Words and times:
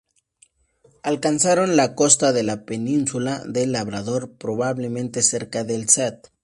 Alcanzaron 1.03 1.75
la 1.75 1.93
costa 1.93 2.31
de 2.33 2.41
la 2.41 2.65
península 2.65 3.43
del 3.45 3.73
Labrador 3.73 4.31
probablemente 4.31 5.21
cerca 5.21 5.63
del 5.63 5.83
St. 5.83 6.29